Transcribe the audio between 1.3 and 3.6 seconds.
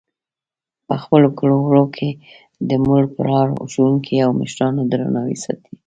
کړو وړو کې د مور پلار،